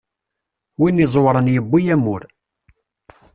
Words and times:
Win 0.79 1.01
iẓewren 1.03 1.51
yewwi 1.55 1.81
amur. 1.95 2.21